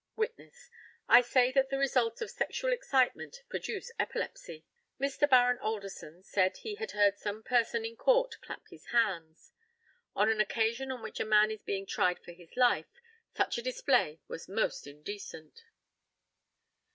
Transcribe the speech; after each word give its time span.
Witness: 0.15 0.71
I 1.07 1.21
say 1.21 1.51
that 1.51 1.69
the 1.69 1.77
results 1.77 2.21
of 2.21 2.31
sexual 2.31 2.73
excitement 2.73 3.43
produce 3.49 3.91
epilepsy. 3.99 4.65
Mr. 4.99 5.29
Baron 5.29 5.59
ALDERSON 5.59 6.23
said 6.23 6.57
he 6.57 6.73
had 6.73 6.89
heard 6.93 7.19
some 7.19 7.43
person 7.43 7.85
in 7.85 7.95
court 7.97 8.33
clap 8.41 8.63
his 8.71 8.87
hands. 8.87 9.51
On 10.15 10.27
an 10.27 10.41
occasion 10.41 10.89
on 10.89 11.03
which 11.03 11.19
a 11.19 11.23
man 11.23 11.49
was 11.49 11.61
being 11.61 11.85
tried 11.85 12.17
for 12.19 12.31
his 12.31 12.49
life 12.57 12.89
such 13.37 13.59
a 13.59 13.61
display 13.61 14.19
was 14.27 14.49
most 14.49 14.87
indecent. 14.87 15.65